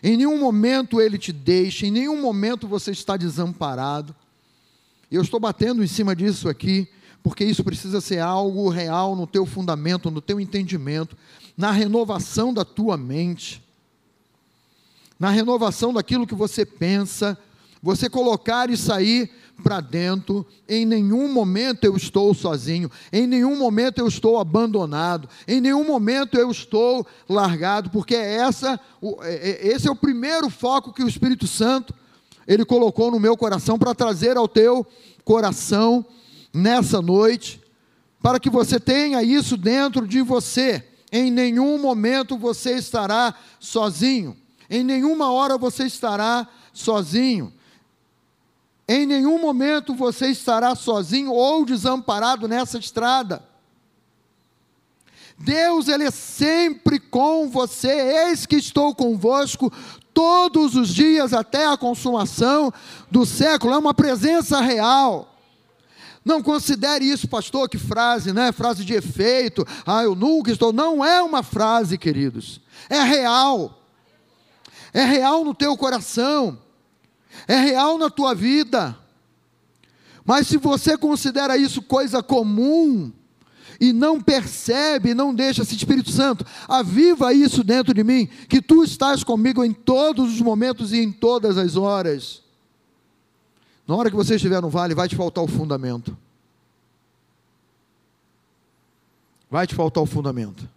[0.00, 4.14] Em nenhum momento ele te deixa, em nenhum momento você está desamparado.
[5.10, 6.88] Eu estou batendo em cima disso aqui,
[7.20, 11.16] porque isso precisa ser algo real no teu fundamento, no teu entendimento,
[11.56, 13.60] na renovação da tua mente,
[15.18, 17.36] na renovação daquilo que você pensa,
[17.82, 19.30] você colocar e sair
[19.62, 25.60] para dentro, em nenhum momento eu estou sozinho, em nenhum momento eu estou abandonado, em
[25.60, 28.78] nenhum momento eu estou largado, porque essa,
[29.22, 31.94] é, é, esse é o primeiro foco que o Espírito Santo
[32.46, 34.86] ele colocou no meu coração para trazer ao teu
[35.24, 36.04] coração
[36.52, 37.60] nessa noite,
[38.22, 40.84] para que você tenha isso dentro de você.
[41.12, 44.36] Em nenhum momento você estará sozinho,
[44.70, 47.52] em nenhuma hora você estará sozinho.
[48.88, 53.46] Em nenhum momento você estará sozinho ou desamparado nessa estrada.
[55.38, 58.26] Deus, Ele é sempre com você.
[58.26, 59.70] Eis que estou convosco
[60.14, 62.72] todos os dias até a consumação
[63.10, 63.74] do século.
[63.74, 65.34] É uma presença real.
[66.24, 68.52] Não considere isso, pastor, que frase, né?
[68.52, 69.66] Frase de efeito.
[69.86, 70.72] Ah, eu nunca estou.
[70.72, 72.60] Não é uma frase, queridos.
[72.88, 73.82] É real.
[74.94, 76.58] É real no teu coração
[77.48, 78.96] é real na tua vida.
[80.24, 83.10] Mas se você considera isso coisa comum,
[83.80, 88.82] e não percebe, não deixa esse Espírito Santo, aviva isso dentro de mim, que tu
[88.82, 92.42] estás comigo em todos os momentos e em todas as horas.
[93.86, 96.16] Na hora que você estiver no vale, vai te faltar o fundamento.
[99.50, 100.68] Vai te faltar o fundamento.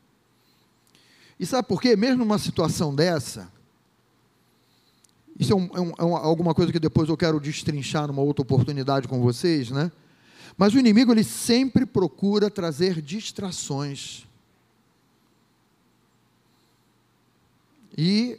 [1.40, 1.96] E sabe por quê?
[1.96, 3.52] Mesmo numa situação dessa,
[5.39, 8.41] isso é, um, é, um, é alguma coisa que depois eu quero destrinchar numa outra
[8.41, 9.91] oportunidade com vocês, né?
[10.58, 14.28] Mas o inimigo ele sempre procura trazer distrações.
[17.98, 18.38] E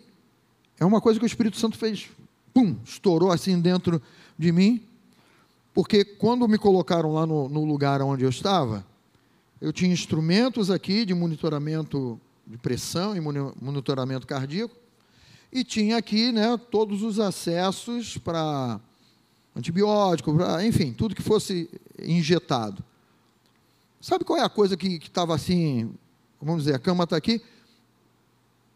[0.79, 2.09] é uma coisa que o Espírito Santo fez,
[2.53, 4.01] pum, estourou assim dentro
[4.39, 4.83] de mim,
[5.75, 8.85] porque quando me colocaram lá no, no lugar onde eu estava,
[9.61, 14.75] eu tinha instrumentos aqui de monitoramento de pressão e monitoramento cardíaco,
[15.53, 18.81] e tinha aqui né, todos os acessos para
[19.55, 21.69] antibiótico, pra, enfim, tudo que fosse
[22.01, 22.83] injetado.
[24.01, 25.95] Sabe qual é a coisa que estava assim,
[26.41, 27.43] vamos dizer, a cama está aqui,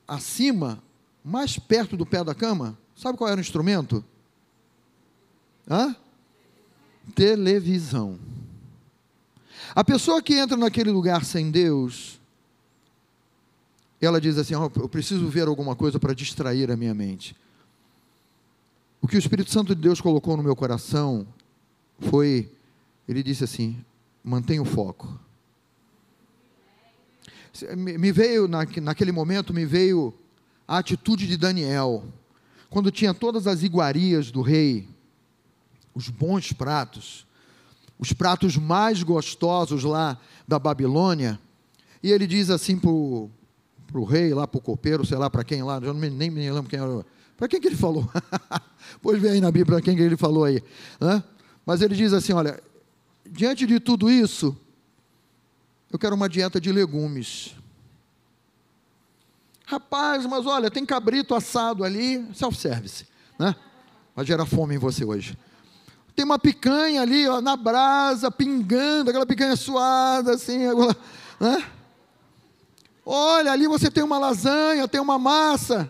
[0.06, 0.82] acima,
[1.24, 4.04] mais perto do pé da cama, sabe qual era o instrumento?
[5.68, 5.96] Hã?
[7.14, 8.18] Televisão.
[9.74, 12.20] A pessoa que entra naquele lugar sem Deus,
[14.06, 17.36] ela diz assim: oh, Eu preciso ver alguma coisa para distrair a minha mente.
[19.00, 21.26] O que o Espírito Santo de Deus colocou no meu coração
[21.98, 22.50] foi:
[23.08, 23.76] Ele disse assim,
[24.22, 25.08] mantenha o foco.
[27.76, 30.12] Me veio, naquele momento, me veio
[30.68, 32.04] a atitude de Daniel,
[32.68, 34.88] quando tinha todas as iguarias do rei,
[35.94, 37.26] os bons pratos,
[37.98, 41.40] os pratos mais gostosos lá da Babilônia,
[42.02, 42.90] e ele diz assim para
[43.94, 46.50] o rei, lá para o copeiro, sei lá para quem lá, eu nem, nem me
[46.50, 47.04] lembro quem era,
[47.36, 48.08] para quem que ele falou?
[49.02, 50.62] pois vem aí na Bíblia para quem que ele falou aí.
[51.00, 51.22] Né?
[51.64, 52.60] Mas ele diz assim: olha,
[53.24, 54.56] diante de tudo isso,
[55.90, 57.54] eu quero uma dieta de legumes.
[59.66, 63.06] Rapaz, mas olha, tem cabrito assado ali, self-service,
[63.38, 63.54] né?
[64.14, 65.36] Vai gerar fome em você hoje.
[66.14, 70.58] Tem uma picanha ali, ó, na brasa, pingando, aquela picanha suada, assim,
[71.38, 71.66] né?
[73.08, 75.88] Olha, ali você tem uma lasanha, tem uma massa.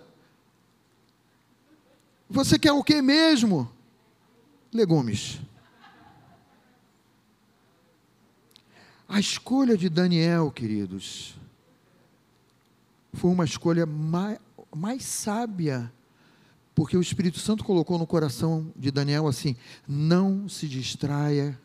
[2.28, 3.70] Você quer o que mesmo?
[4.70, 5.40] Legumes.
[9.08, 11.34] A escolha de Daniel, queridos,
[13.14, 14.38] foi uma escolha mais,
[14.74, 15.90] mais sábia,
[16.74, 19.56] porque o Espírito Santo colocou no coração de Daniel assim:
[19.88, 21.58] não se distraia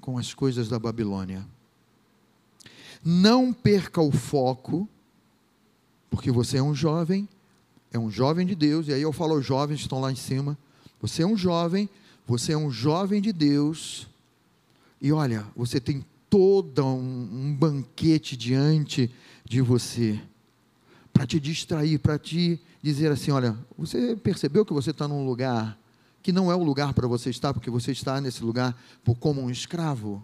[0.00, 1.46] com as coisas da Babilônia.
[3.04, 4.88] Não perca o foco,
[6.10, 7.28] porque você é um jovem
[7.96, 10.16] é um jovem de Deus, e aí eu falo aos jovens que estão lá em
[10.16, 10.56] cima:
[11.00, 11.88] você é um jovem,
[12.26, 14.06] você é um jovem de Deus,
[15.00, 19.10] e olha, você tem todo um, um banquete diante
[19.44, 20.20] de você,
[21.12, 25.78] para te distrair, para te dizer assim: olha, você percebeu que você está num lugar
[26.22, 29.40] que não é o lugar para você estar, porque você está nesse lugar por, como
[29.40, 30.22] um escravo.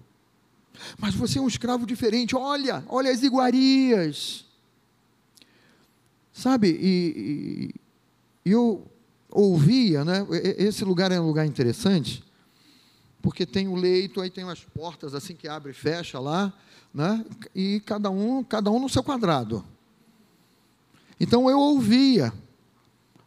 [0.98, 4.44] Mas você é um escravo diferente, olha, olha as iguarias.
[6.32, 7.74] Sabe, e,
[8.44, 8.86] e eu
[9.30, 10.26] ouvia, né?
[10.58, 12.24] Esse lugar é um lugar interessante,
[13.20, 16.52] porque tem o leito, aí tem umas portas assim que abre e fecha lá,
[16.92, 17.24] né?
[17.54, 19.64] E cada um, cada um no seu quadrado.
[21.20, 22.32] Então eu ouvia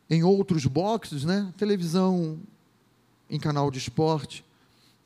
[0.09, 1.51] em outros boxes, né?
[1.57, 2.39] Televisão
[3.29, 4.43] em canal de esporte,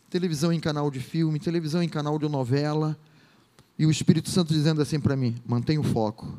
[0.09, 2.97] televisão em canal de filme, televisão em canal de novela,
[3.77, 6.37] e o Espírito Santo dizendo assim para mim: mantenha o foco.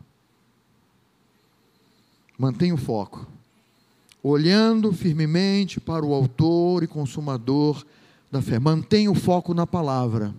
[2.40, 3.26] Mantenha o foco.
[4.22, 7.85] Olhando firmemente para o Autor e Consumador
[8.33, 8.59] da fé.
[8.59, 10.35] Mantenha o foco na palavra.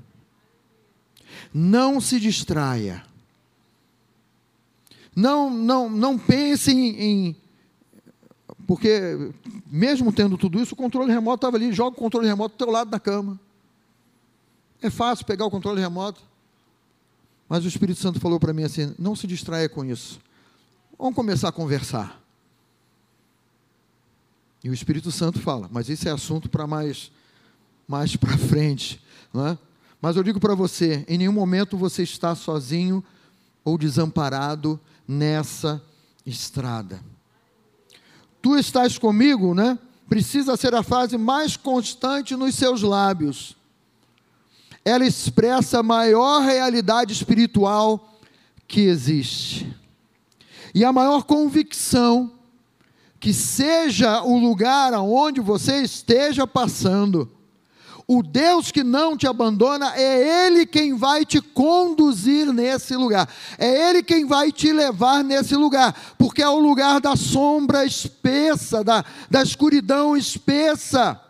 [1.53, 3.03] Não se distraia.
[5.15, 7.35] Não, não, não pense em, em
[8.65, 9.31] porque
[9.67, 12.71] mesmo tendo tudo isso, o controle remoto estava ali, joga o controle remoto do teu
[12.71, 13.39] lado da cama.
[14.81, 16.19] É fácil pegar o controle remoto.
[17.47, 20.19] Mas o Espírito Santo falou para mim assim: não se distraia com isso.
[21.01, 22.21] Vamos começar a conversar.
[24.63, 27.11] E o Espírito Santo fala, mas esse é assunto para mais,
[27.87, 29.03] mais para frente.
[29.33, 29.57] Não é?
[29.99, 33.03] Mas eu digo para você: em nenhum momento você está sozinho
[33.65, 35.81] ou desamparado nessa
[36.23, 37.03] estrada.
[38.39, 39.79] Tu estás comigo, né?
[40.07, 43.57] Precisa ser a frase mais constante nos seus lábios.
[44.85, 48.19] Ela expressa a maior realidade espiritual
[48.67, 49.80] que existe
[50.73, 52.31] e a maior convicção
[53.19, 57.29] que seja o lugar aonde você esteja passando,
[58.07, 63.89] o Deus que não te abandona é Ele quem vai te conduzir nesse lugar, é
[63.89, 69.05] Ele quem vai te levar nesse lugar, porque é o lugar da sombra espessa, da,
[69.29, 71.21] da escuridão espessa.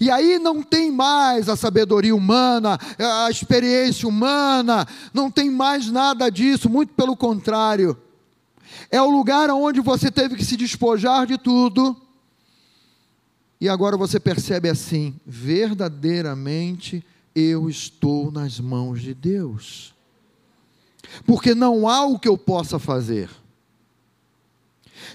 [0.00, 6.30] E aí não tem mais a sabedoria humana, a experiência humana, não tem mais nada
[6.30, 7.96] disso, muito pelo contrário.
[8.90, 11.96] É o lugar onde você teve que se despojar de tudo.
[13.60, 17.04] E agora você percebe assim: verdadeiramente
[17.34, 19.94] eu estou nas mãos de Deus.
[21.24, 23.30] Porque não há o que eu possa fazer.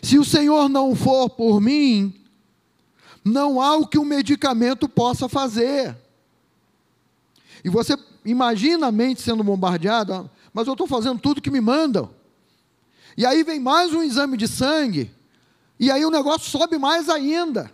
[0.01, 2.14] Se o Senhor não for por mim,
[3.24, 5.95] não há o que o medicamento possa fazer.
[7.64, 12.10] E você imagina a mente sendo bombardeada, mas eu estou fazendo tudo que me mandam.
[13.16, 15.11] E aí vem mais um exame de sangue,
[15.80, 17.72] e aí o negócio sobe mais ainda.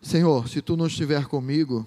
[0.00, 1.86] Senhor, se tu não estiver comigo,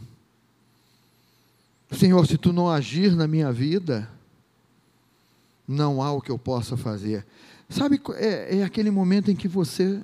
[1.91, 4.09] Senhor, se tu não agir na minha vida,
[5.67, 7.25] não há o que eu possa fazer.
[7.69, 10.03] Sabe, é, é aquele momento em que você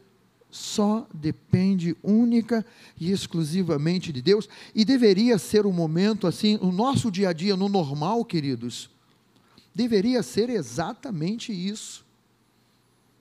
[0.49, 2.65] só depende única
[2.99, 7.55] e exclusivamente de Deus, e deveria ser um momento assim, o nosso dia a dia,
[7.55, 8.89] no normal, queridos,
[9.73, 12.05] deveria ser exatamente isso.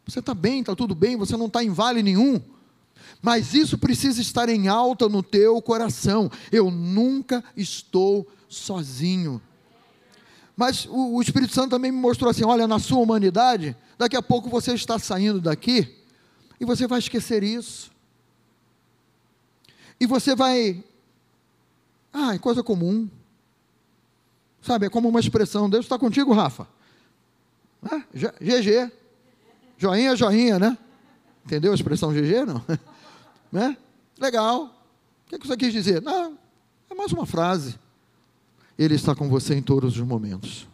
[0.07, 2.41] Você está bem, está tudo bem, você não está em vale nenhum,
[3.23, 6.31] mas isso precisa estar em alta no teu coração.
[6.51, 9.41] Eu nunca estou sozinho.
[10.57, 14.23] Mas o, o Espírito Santo também me mostrou assim: olha, na sua humanidade, daqui a
[14.23, 15.97] pouco você está saindo daqui
[16.61, 17.91] e você vai esquecer isso.
[19.99, 20.83] E você vai.
[22.13, 23.09] Ah, é coisa comum.
[24.63, 25.71] Sabe, é como uma expressão.
[25.71, 26.67] Deus está contigo, Rafa.
[27.91, 28.93] É, GG.
[29.79, 30.79] Joinha, joinha, né?
[31.45, 32.65] Entendeu a expressão GG, não?
[33.51, 33.77] né?
[34.19, 34.65] Legal.
[35.27, 36.03] O que, que você quis dizer?
[36.03, 36.37] Não,
[36.91, 37.79] é mais uma frase.
[38.79, 40.69] Ele está com você em todos os momentos.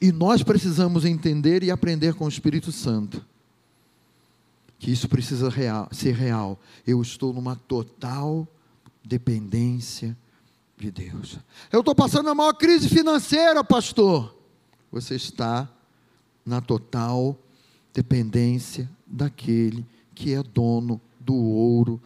[0.00, 3.24] E nós precisamos entender e aprender com o Espírito Santo
[4.78, 6.58] que isso precisa real, ser real.
[6.86, 8.46] Eu estou numa total
[9.02, 10.16] dependência
[10.76, 11.38] de Deus.
[11.72, 14.36] Eu estou passando a maior crise financeira, pastor.
[14.92, 15.68] Você está
[16.44, 17.36] na total
[17.92, 22.00] dependência daquele que é dono do ouro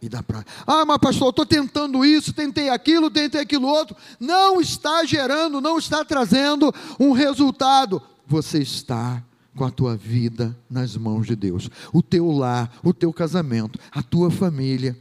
[0.00, 0.50] e da prata.
[0.66, 3.96] Ah, mas pastor, estou tentando isso, tentei aquilo, tentei aquilo outro.
[4.18, 8.02] Não está gerando, não está trazendo um resultado.
[8.26, 9.22] Você está
[9.54, 11.70] com a tua vida nas mãos de Deus.
[11.92, 14.98] O teu lar, o teu casamento, a tua família,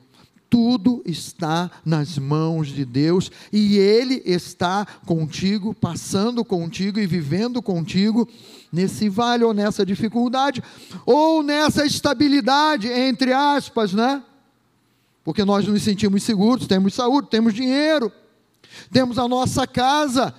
[0.54, 8.30] tudo está nas mãos de Deus e Ele está contigo, passando contigo e vivendo contigo
[8.72, 10.62] nesse vale ou nessa dificuldade,
[11.08, 14.22] ou nessa estabilidade, entre aspas, né?
[15.24, 18.12] Porque nós nos sentimos seguros, temos saúde, temos dinheiro,
[18.92, 20.36] temos a nossa casa.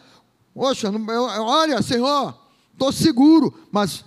[0.55, 0.93] Poxa,
[1.41, 2.39] olha, Senhor,
[2.73, 4.05] estou seguro, mas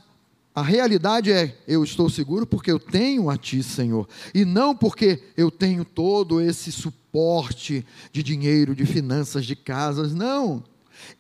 [0.58, 5.22] a realidade é, eu estou seguro porque eu tenho a Ti, Senhor, e não porque
[5.38, 10.64] eu tenho todo esse suporte de dinheiro, de finanças, de casas, não.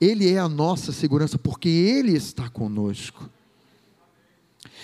[0.01, 3.29] Ele é a nossa segurança porque Ele está conosco.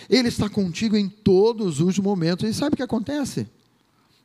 [0.08, 2.47] Ele está contigo em todos os momentos.
[2.47, 3.49] E sabe o que acontece?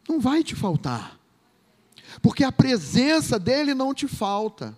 [0.07, 1.18] Não vai te faltar,
[2.20, 4.76] porque a presença dEle não te falta.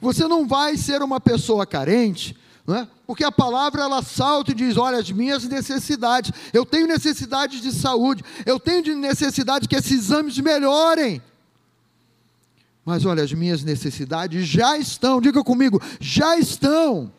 [0.00, 2.36] Você não vai ser uma pessoa carente,
[2.68, 2.86] é?
[3.06, 7.72] porque a palavra ela salta e diz: olha, as minhas necessidades, eu tenho necessidades de
[7.72, 11.22] saúde, eu tenho necessidade que esses exames melhorem.
[12.84, 17.12] Mas olha, as minhas necessidades já estão, diga comigo, já estão,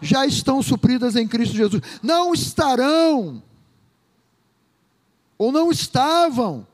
[0.00, 3.42] já estão supridas em Cristo Jesus, não estarão,
[5.36, 6.66] ou não estavam.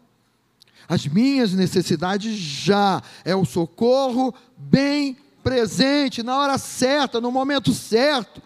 [0.88, 5.16] As minhas necessidades já é o socorro bem
[5.46, 8.42] presente, na hora certa, no momento certo.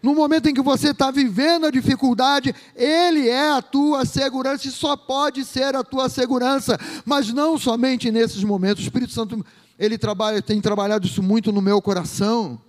[0.00, 4.70] No momento em que você está vivendo a dificuldade, Ele é a tua segurança e
[4.70, 8.84] só pode ser a tua segurança, mas não somente nesses momentos.
[8.84, 9.44] O Espírito Santo,
[9.76, 12.60] Ele trabalha, tem trabalhado isso muito no meu coração.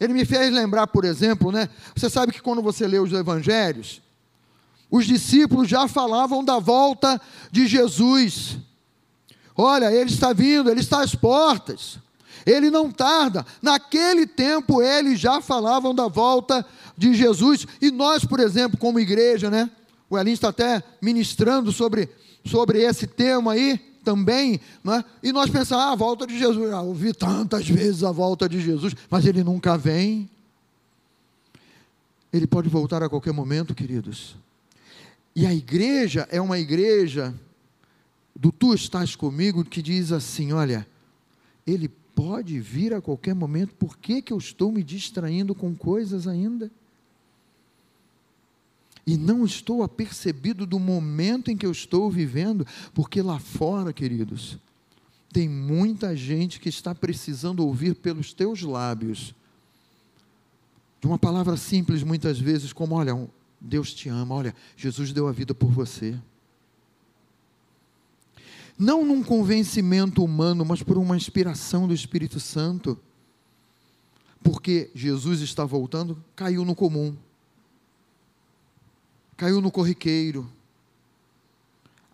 [0.00, 1.68] Ele me fez lembrar, por exemplo, né?
[1.94, 4.00] Você sabe que quando você lê os evangelhos,
[4.90, 7.20] os discípulos já falavam da volta
[7.52, 8.56] de Jesus.
[9.62, 11.98] Olha, ele está vindo, ele está às portas.
[12.46, 13.44] Ele não tarda.
[13.60, 16.64] Naquele tempo eles já falavam da volta
[16.96, 17.66] de Jesus.
[17.78, 19.70] E nós, por exemplo, como igreja, né?
[20.08, 22.08] O Elin está até ministrando sobre,
[22.42, 25.04] sobre esse tema aí também, né?
[25.22, 26.72] E nós pensamos, ah, a volta de Jesus.
[26.72, 30.26] Ah, ouvi tantas vezes a volta de Jesus, mas ele nunca vem.
[32.32, 34.36] Ele pode voltar a qualquer momento, queridos.
[35.36, 37.34] E a igreja é uma igreja
[38.34, 40.86] do Tu estás comigo, que diz assim: olha,
[41.66, 46.26] ele pode vir a qualquer momento, por que, que eu estou me distraindo com coisas
[46.26, 46.70] ainda?
[49.06, 54.58] E não estou apercebido do momento em que eu estou vivendo, porque lá fora, queridos,
[55.32, 59.34] tem muita gente que está precisando ouvir pelos teus lábios,
[61.00, 63.28] de uma palavra simples muitas vezes, como: olha,
[63.60, 66.16] Deus te ama, olha, Jesus deu a vida por você.
[68.80, 72.98] Não num convencimento humano, mas por uma inspiração do Espírito Santo.
[74.42, 77.14] Porque Jesus está voltando, caiu no comum,
[79.36, 80.50] caiu no corriqueiro.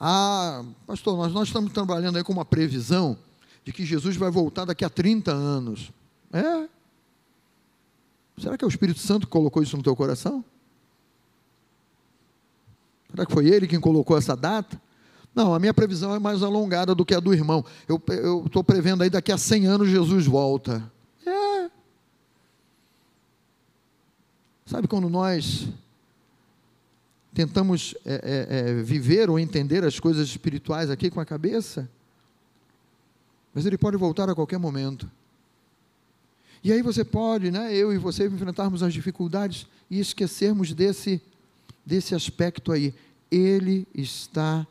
[0.00, 3.16] Ah, pastor, nós, nós estamos trabalhando aí com uma previsão
[3.64, 5.92] de que Jesus vai voltar daqui a 30 anos.
[6.32, 6.68] É?
[8.38, 10.44] Será que é o Espírito Santo que colocou isso no teu coração?
[13.08, 14.84] Será que foi ele quem colocou essa data?
[15.36, 17.62] Não, a minha previsão é mais alongada do que a do irmão.
[17.86, 18.02] Eu
[18.46, 20.90] estou prevendo aí daqui a 100 anos Jesus volta.
[21.26, 21.70] É.
[24.64, 25.68] Sabe quando nós
[27.34, 31.86] tentamos é, é, é, viver ou entender as coisas espirituais aqui com a cabeça?
[33.52, 35.06] Mas ele pode voltar a qualquer momento.
[36.64, 41.20] E aí você pode, né, eu e você, enfrentarmos as dificuldades e esquecermos desse,
[41.84, 42.94] desse aspecto aí.
[43.30, 44.66] Ele está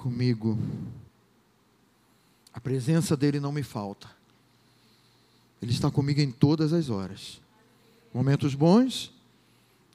[0.00, 0.58] comigo.
[2.52, 4.10] A presença dele não me falta.
[5.60, 7.38] Ele está comigo em todas as horas.
[8.12, 9.12] Momentos bons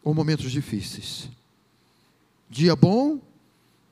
[0.04, 1.28] ou momentos difíceis.
[2.48, 3.20] Dia bom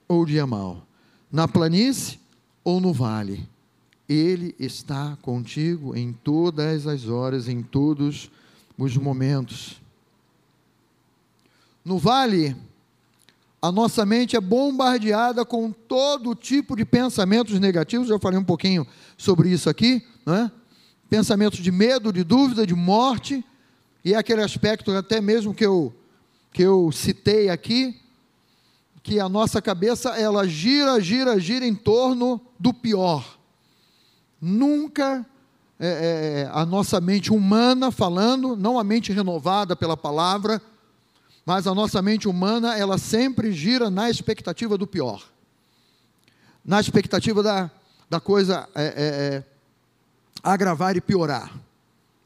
[0.07, 0.86] ou dia mau.
[1.32, 2.20] Na planície
[2.64, 3.49] ou no vale.
[4.07, 8.30] Ele está contigo em todas as horas, em todos
[8.78, 9.82] os momentos.
[11.84, 12.55] No vale,
[13.64, 18.09] a nossa mente é bombardeada com todo tipo de pensamentos negativos.
[18.09, 18.86] Já falei um pouquinho
[19.18, 20.51] sobre isso aqui, né?
[21.09, 23.41] Pensamentos de medo, de dúvida, de morte,
[24.03, 25.95] e é aquele aspecto até mesmo que eu
[26.51, 27.97] que eu citei aqui,
[29.01, 33.39] que a nossa cabeça ela gira, gira, gira em torno do pior.
[34.41, 35.26] Nunca
[35.80, 40.61] é, é, a nossa mente humana falando, não a mente renovada pela palavra,
[41.46, 45.24] mas a nossa mente humana, ela sempre gira na expectativa do pior.
[46.64, 47.70] Na expectativa da,
[48.10, 49.44] da coisa é, é, é,
[50.41, 51.54] agravar e piorar.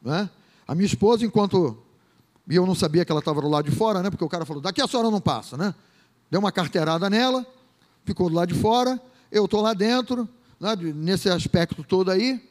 [0.01, 0.30] Né?
[0.68, 1.78] A minha esposa, enquanto.
[2.47, 4.09] E eu não sabia que ela estava do lado de fora, né?
[4.09, 5.74] Porque o cara falou, daqui a senhora não passa, né?
[6.30, 7.45] Deu uma carteirada nela,
[8.05, 9.01] ficou do lado de fora,
[9.32, 12.41] eu estou lá dentro, né, nesse aspecto todo aí.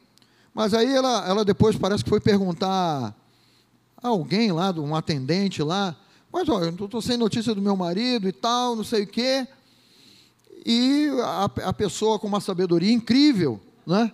[0.52, 3.14] Mas aí ela, ela depois parece que foi perguntar
[4.02, 5.96] a alguém lá, um atendente lá,
[6.36, 9.48] mas olha, eu estou sem notícia do meu marido e tal, não sei o quê.
[10.66, 14.12] E a, a pessoa com uma sabedoria incrível, né?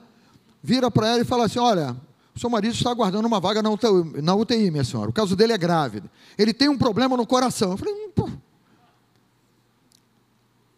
[0.63, 1.97] Vira para ela e fala assim: olha,
[2.33, 5.11] o seu marido está aguardando uma vaga na UTI, na UTI, minha senhora.
[5.11, 6.01] O caso dele é grave.
[6.39, 7.73] Ele tem um problema no coração.
[7.73, 8.31] Eu falei, hum, pô.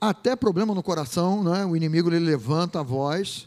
[0.00, 1.62] Até problema no coração, né?
[1.66, 3.46] o inimigo ele levanta a voz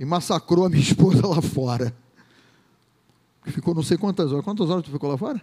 [0.00, 1.94] e massacrou a minha esposa lá fora.
[3.44, 4.44] Ficou não sei quantas horas.
[4.46, 5.42] Quantas horas tu ficou lá fora?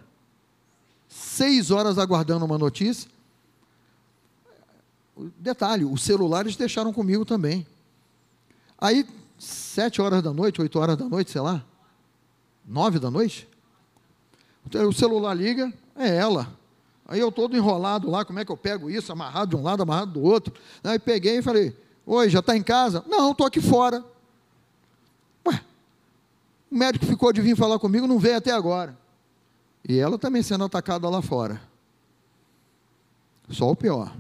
[1.15, 3.09] Seis horas aguardando uma notícia.
[5.37, 7.65] Detalhe, os celulares deixaram comigo também.
[8.77, 9.07] Aí,
[9.39, 11.63] sete horas da noite, oito horas da noite, sei lá,
[12.67, 13.47] nove da noite,
[14.73, 16.51] o celular liga, é ela.
[17.07, 19.11] Aí eu todo enrolado lá, como é que eu pego isso?
[19.11, 20.53] Amarrado de um lado, amarrado do outro.
[20.83, 23.05] Aí peguei e falei, oi, já está em casa?
[23.07, 24.03] Não, estou aqui fora.
[25.47, 25.61] Ué,
[26.69, 28.97] o médico ficou de vir falar comigo, não veio até agora.
[29.87, 31.61] E ela também sendo atacada lá fora.
[33.49, 34.15] Só o pior.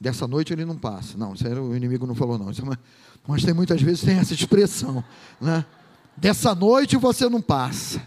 [0.00, 1.16] Dessa noite ele não passa.
[1.16, 2.50] Não, isso o inimigo não falou, não.
[2.50, 2.78] É
[3.26, 5.04] mas tem muitas vezes tem essa expressão.
[5.40, 5.64] Né?
[6.16, 8.02] Dessa noite você não passa.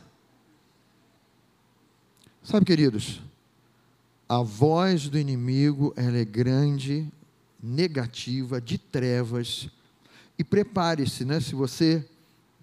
[2.44, 3.22] Sabe, queridos,
[4.28, 7.08] a voz do inimigo ela é grande,
[7.62, 9.70] negativa, de trevas.
[10.38, 11.40] E prepare-se, né?
[11.40, 12.06] Se você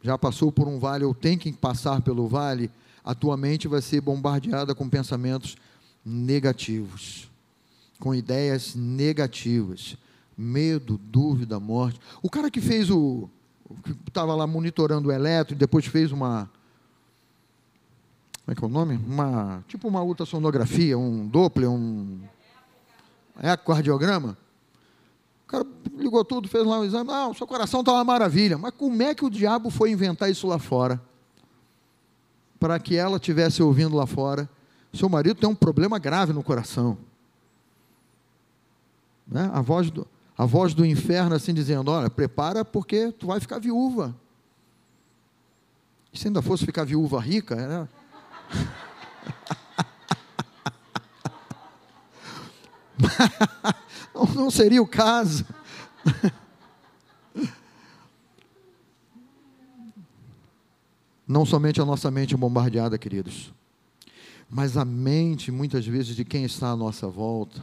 [0.02, 2.70] já passou por um vale ou tem que passar pelo vale,
[3.08, 5.56] a tua mente vai ser bombardeada com pensamentos
[6.04, 7.30] negativos,
[7.98, 9.96] com ideias negativas,
[10.36, 11.98] medo, dúvida, morte.
[12.22, 13.26] O cara que fez o.
[13.82, 16.50] que estava lá monitorando o eletro e depois fez uma.
[18.44, 18.96] Como é que é o nome?
[18.96, 22.20] Uma, tipo uma ultrassonografia, um Doppler, um
[23.42, 24.36] ecocardiograma.
[25.44, 27.10] O cara ligou tudo, fez lá um exame.
[27.10, 28.58] Ah, o seu coração está uma maravilha.
[28.58, 31.00] Mas como é que o diabo foi inventar isso lá fora?
[32.58, 34.48] Para que ela estivesse ouvindo lá fora.
[34.92, 36.98] Seu marido tem um problema grave no coração.
[39.26, 39.50] Né?
[39.52, 40.06] A, voz do,
[40.36, 44.14] a voz do inferno assim dizendo: Olha, prepara porque tu vai ficar viúva.
[46.12, 47.88] E se ainda fosse ficar viúva rica, era.
[54.34, 55.44] não seria o caso.
[61.28, 63.52] Não somente a nossa mente bombardeada, queridos,
[64.48, 67.62] mas a mente, muitas vezes, de quem está à nossa volta,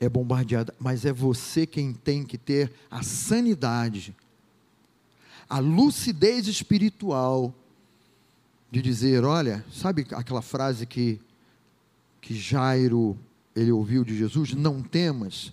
[0.00, 4.16] é bombardeada, mas é você quem tem que ter a sanidade,
[5.48, 7.54] a lucidez espiritual
[8.70, 11.20] de dizer, olha, sabe aquela frase que
[12.22, 13.18] que Jairo
[13.54, 15.52] ele ouviu de Jesus, não temas.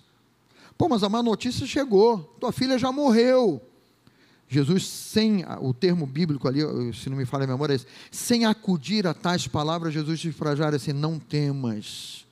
[0.78, 3.60] Pô, mas a má notícia chegou, tua filha já morreu.
[4.52, 6.60] Jesus, sem o termo bíblico ali,
[6.92, 10.36] se não me falha a memória, é esse, sem acudir a tais palavras, Jesus disse
[10.36, 12.26] para Jairo assim: não temas.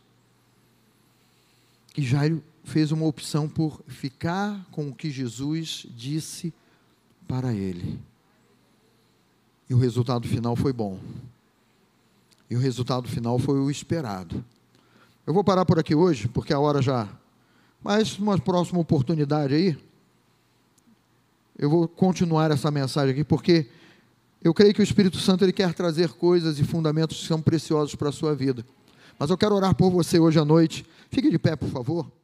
[1.96, 6.52] E Jairo fez uma opção por ficar com o que Jesus disse
[7.28, 8.00] para ele.
[9.70, 10.98] E o resultado final foi bom.
[12.50, 14.44] E o resultado final foi o esperado.
[15.24, 17.08] Eu vou parar por aqui hoje, porque a hora já.
[17.80, 19.78] Mas, numa próxima oportunidade aí,
[21.59, 23.66] eu vou continuar essa mensagem aqui, porque
[24.42, 27.94] eu creio que o Espírito Santo ele quer trazer coisas e fundamentos que são preciosos
[27.96, 28.64] para a sua vida.
[29.18, 30.86] Mas eu quero orar por você hoje à noite.
[31.11, 32.17] Fique de pé, por favor.